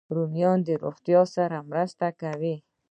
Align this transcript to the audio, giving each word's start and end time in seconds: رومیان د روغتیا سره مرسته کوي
رومیان 0.15 0.59
د 0.67 0.69
روغتیا 0.83 1.21
سره 1.35 1.57
مرسته 1.71 2.07
کوي 2.21 2.55